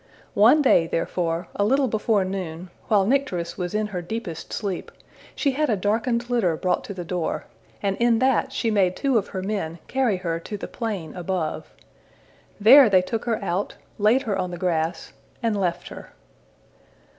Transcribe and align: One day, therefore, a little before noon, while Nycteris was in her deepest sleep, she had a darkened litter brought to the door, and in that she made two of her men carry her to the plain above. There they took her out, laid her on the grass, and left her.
One 0.33 0.63
day, 0.63 0.87
therefore, 0.87 1.47
a 1.55 1.63
little 1.63 1.87
before 1.87 2.25
noon, 2.25 2.71
while 2.87 3.05
Nycteris 3.05 3.55
was 3.55 3.75
in 3.75 3.85
her 3.85 4.01
deepest 4.01 4.51
sleep, 4.51 4.91
she 5.35 5.51
had 5.51 5.69
a 5.69 5.75
darkened 5.75 6.27
litter 6.27 6.57
brought 6.57 6.83
to 6.85 6.95
the 6.95 7.05
door, 7.05 7.45
and 7.83 7.95
in 7.97 8.17
that 8.17 8.51
she 8.51 8.71
made 8.71 8.95
two 8.95 9.19
of 9.19 9.27
her 9.27 9.43
men 9.43 9.77
carry 9.87 10.17
her 10.17 10.39
to 10.39 10.57
the 10.57 10.67
plain 10.67 11.15
above. 11.15 11.71
There 12.59 12.89
they 12.89 13.03
took 13.03 13.25
her 13.25 13.37
out, 13.45 13.75
laid 13.99 14.23
her 14.23 14.35
on 14.35 14.49
the 14.49 14.57
grass, 14.57 15.13
and 15.43 15.55
left 15.55 15.89
her. 15.89 16.11